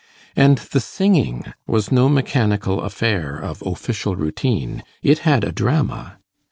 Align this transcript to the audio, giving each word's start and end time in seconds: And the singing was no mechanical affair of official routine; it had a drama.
And 0.35 0.57
the 0.57 0.79
singing 0.79 1.53
was 1.67 1.91
no 1.91 2.09
mechanical 2.09 2.81
affair 2.81 3.37
of 3.37 3.61
official 3.63 4.15
routine; 4.15 4.83
it 5.03 5.19
had 5.19 5.43
a 5.43 5.51
drama. 5.51 6.17